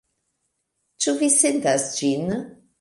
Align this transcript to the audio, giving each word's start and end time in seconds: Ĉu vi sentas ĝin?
Ĉu 1.05 1.15
vi 1.21 1.31
sentas 1.37 1.89
ĝin? 2.01 2.37